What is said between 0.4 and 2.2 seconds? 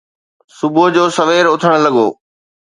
صبح جو سوير اٿڻ لڳو